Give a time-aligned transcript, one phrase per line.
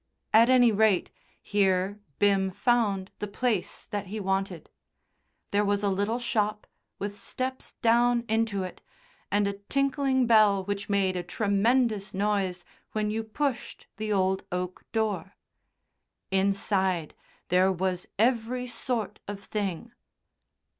[0.33, 1.11] At any rate,
[1.43, 4.71] here Bim found the place that he wanted.
[5.51, 6.65] There was a little shop
[6.97, 8.81] with steps down into it
[9.29, 14.83] and a tinkling bell which made a tremendous noise when you pushed the old oak
[14.91, 15.35] door.
[16.31, 17.13] Inside
[17.49, 19.91] there was every sort of thing.